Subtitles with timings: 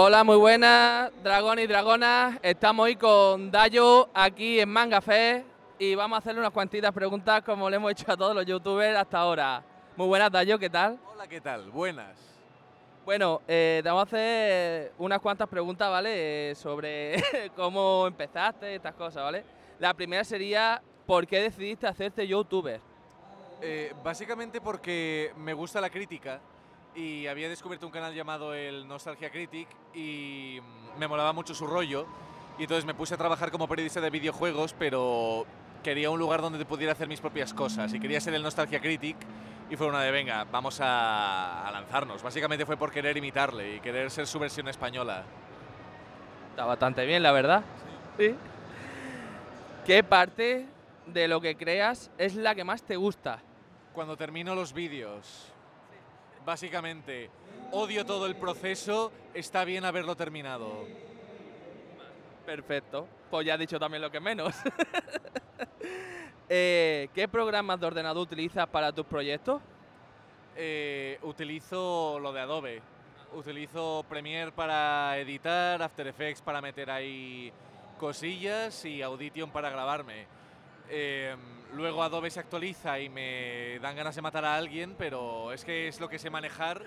[0.00, 2.38] Hola, muy buenas, dragones y dragonas.
[2.40, 5.44] Estamos hoy con Dayo aquí en Manga Fe
[5.76, 8.96] y vamos a hacerle unas cuantitas preguntas como le hemos hecho a todos los youtubers
[8.96, 9.60] hasta ahora.
[9.96, 11.00] Muy buenas, Dayo, ¿qué tal?
[11.12, 11.68] Hola, ¿qué tal?
[11.72, 12.16] Buenas.
[13.04, 16.50] Bueno, eh, te vamos a hacer unas cuantas preguntas, ¿vale?
[16.50, 17.20] Eh, sobre
[17.56, 19.44] cómo empezaste, estas cosas, ¿vale?
[19.80, 22.80] La primera sería, ¿por qué decidiste hacerte youtuber?
[23.60, 26.40] Eh, básicamente porque me gusta la crítica
[26.94, 30.60] y había descubierto un canal llamado el Nostalgia Critic y
[30.98, 32.06] me molaba mucho su rollo
[32.58, 35.46] y entonces me puse a trabajar como periodista de videojuegos, pero
[35.82, 39.16] quería un lugar donde pudiera hacer mis propias cosas y quería ser el Nostalgia Critic
[39.70, 42.22] y fue una de, venga, vamos a, a lanzarnos.
[42.22, 45.24] Básicamente fue por querer imitarle y querer ser su versión española.
[46.50, 47.62] Está bastante bien, la verdad.
[48.18, 48.34] Sí.
[49.86, 50.66] ¿Qué parte
[51.06, 53.40] de lo que creas es la que más te gusta?
[53.92, 55.52] Cuando termino los vídeos,
[56.48, 57.28] básicamente,
[57.72, 60.86] odio todo el proceso, está bien haberlo terminado.
[62.46, 63.06] Perfecto.
[63.30, 64.54] Pues ya has dicho también lo que menos.
[66.50, 69.60] Eh, ¿Qué programas de ordenador utilizas para tus proyectos?
[70.56, 72.80] Eh, utilizo lo de Adobe.
[73.34, 77.52] Utilizo Premiere para editar, After Effects para meter ahí
[77.98, 80.26] cosillas y Audition para grabarme.
[80.90, 81.36] Eh,
[81.74, 85.88] luego Adobe se actualiza y me dan ganas de matar a alguien, pero es que
[85.88, 86.82] es lo que sé manejar,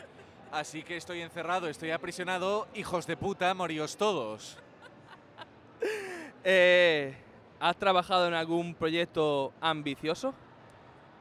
[0.52, 2.68] así que estoy encerrado, estoy aprisionado.
[2.74, 4.58] Hijos de puta, moríos todos.
[6.44, 7.16] Eh,
[7.60, 10.34] ¿Has trabajado en algún proyecto ambicioso?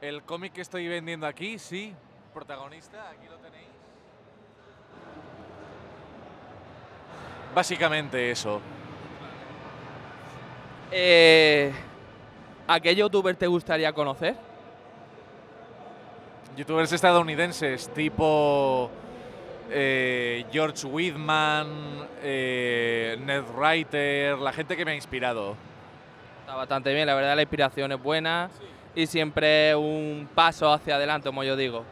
[0.01, 1.93] El cómic que estoy vendiendo aquí, sí.
[2.33, 3.67] Protagonista, aquí lo tenéis.
[7.53, 8.59] Básicamente eso.
[10.91, 11.71] Eh,
[12.71, 14.33] ¿A qué youtuber te gustaría conocer?
[16.55, 18.89] Youtubers estadounidenses tipo
[19.69, 21.67] eh, George Whitman,
[22.23, 25.57] eh, Ned Writer, la gente que me ha inspirado.
[26.39, 28.49] Está bastante bien, la verdad la inspiración es buena
[28.95, 31.83] y siempre un paso hacia adelante, como yo digo.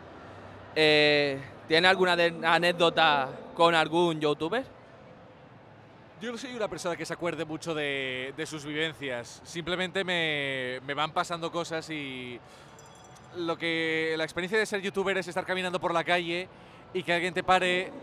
[0.78, 2.16] Eh, ¿Tiene alguna
[2.46, 4.64] anécdota con algún youtuber?
[6.22, 9.42] Yo no soy una persona que se acuerde mucho de, de sus vivencias.
[9.46, 12.38] Simplemente me, me van pasando cosas y
[13.38, 16.50] lo que la experiencia de ser youtuber es estar caminando por la calle
[16.94, 17.94] y que alguien te pare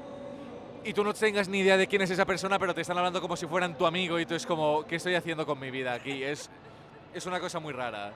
[0.82, 3.20] y tú no tengas ni idea de quién es esa persona, pero te están hablando
[3.20, 5.92] como si fueran tu amigo y tú es como, ¿qué estoy haciendo con mi vida
[5.92, 6.22] aquí?
[6.22, 6.48] Es,
[7.12, 8.12] es una cosa muy rara.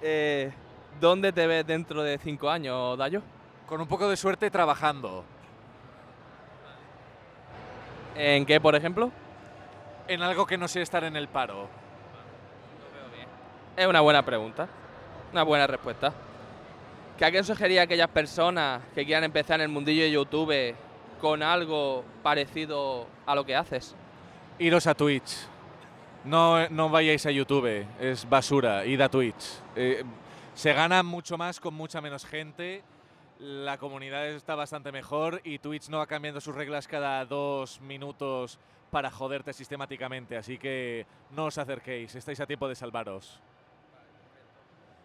[0.00, 0.52] Eh,
[1.00, 3.20] ¿Dónde te ves dentro de cinco años, Dayo?
[3.66, 5.24] Con un poco de suerte trabajando
[8.14, 9.10] ¿En qué, por ejemplo?
[10.08, 11.68] en algo que no sea estar en el paro.
[13.76, 14.68] Es una buena pregunta,
[15.32, 16.12] una buena respuesta.
[17.16, 20.74] ¿Qué aconsejaría a aquellas personas que quieran empezar en el mundillo de YouTube
[21.20, 23.94] con algo parecido a lo que haces?
[24.58, 25.46] Iros a Twitch.
[26.24, 28.84] No, no vayáis a YouTube, es basura.
[28.84, 29.60] Id a Twitch.
[29.74, 30.04] Eh,
[30.54, 32.82] se gana mucho más con mucha menos gente.
[33.42, 38.60] La comunidad está bastante mejor y Twitch no va cambiando sus reglas cada dos minutos
[38.92, 40.36] para joderte sistemáticamente.
[40.36, 43.40] Así que no os acerquéis, estáis a tiempo de salvaros.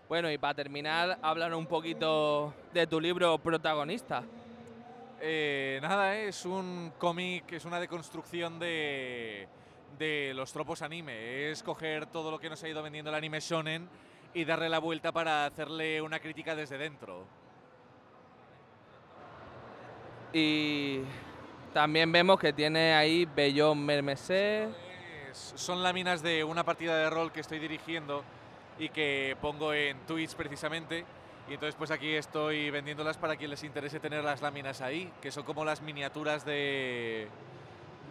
[0.07, 4.23] Bueno, y para terminar, háblanos un poquito de tu libro protagonista.
[5.19, 9.47] Eh, nada, eh, es un cómic, es una deconstrucción de,
[9.97, 11.49] de los tropos anime.
[11.49, 13.89] Es coger todo lo que nos ha ido vendiendo el anime shonen
[14.35, 17.46] y darle la vuelta para hacerle una crítica desde dentro.
[20.33, 20.99] Y
[21.73, 24.67] también vemos que tiene ahí Bellón Mermesé.
[25.31, 28.23] Es- son láminas de una partida de rol que estoy dirigiendo
[28.79, 31.05] y que pongo en Twitch precisamente.
[31.49, 35.31] Y entonces pues aquí estoy vendiéndolas para quien les interese tener las láminas ahí, que
[35.31, 37.29] son como las miniaturas de,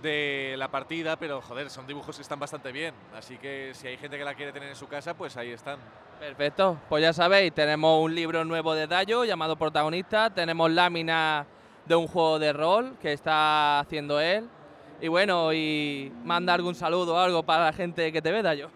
[0.00, 2.94] de la partida, pero joder, son dibujos que están bastante bien.
[3.14, 5.78] Así que si hay gente que la quiere tener en su casa, pues ahí están.
[6.18, 11.46] Perfecto, pues ya sabéis, tenemos un libro nuevo de Dayo llamado Protagonista, tenemos láminas
[11.86, 14.48] de un juego de rol que está haciendo él.
[15.00, 18.70] Y bueno, y manda algún saludo o algo para la gente que te ve, Dayo.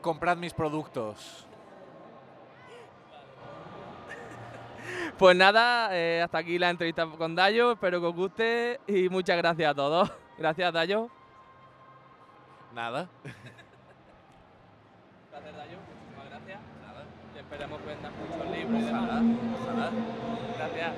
[0.00, 1.46] Comprad mis productos.
[5.18, 9.36] Pues nada, eh, hasta aquí la entrevista con Dayo, espero que os guste y muchas
[9.36, 10.12] gracias a todos.
[10.38, 11.10] Gracias, Dayo.
[12.72, 13.08] Nada.
[15.32, 15.78] Gracias, Dayo.
[15.88, 16.60] Muchísimas gracias.
[17.34, 19.22] Y esperemos que vendas muchos libros demás.
[19.60, 19.90] Ojalá.
[20.56, 20.92] Gracias.